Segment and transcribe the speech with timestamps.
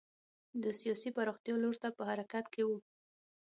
[0.63, 2.71] د سیاسي پراختیا لور ته په حرکت کې و.